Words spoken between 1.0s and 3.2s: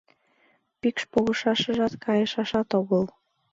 погашыжат кайышашат огыл.